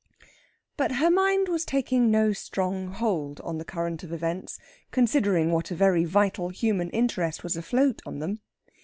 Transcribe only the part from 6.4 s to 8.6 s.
human interest was afloat on them.